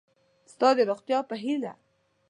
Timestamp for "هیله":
1.43-1.73